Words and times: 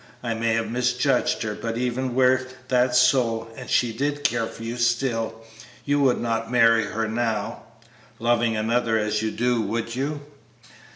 I 0.23 0.33
may 0.33 0.55
have 0.55 0.71
misjudged 0.71 1.43
her, 1.43 1.53
but 1.53 1.77
even 1.77 2.15
were 2.15 2.43
that 2.69 2.95
so 2.95 3.49
and 3.55 3.69
she 3.69 3.93
did 3.93 4.23
care 4.23 4.47
for 4.47 4.63
you 4.63 4.77
still, 4.77 5.43
you 5.85 5.99
would 5.99 6.19
not 6.19 6.51
marry 6.51 6.85
her 6.85 7.07
now, 7.07 7.61
loving 8.17 8.57
another 8.57 8.97
as 8.97 9.21
you 9.21 9.29
do, 9.29 9.61
would 9.61 9.95
you?" 9.95 10.21